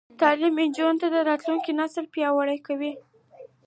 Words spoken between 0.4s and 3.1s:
د نجونو راتلونکی نسل پیاوړی کوي.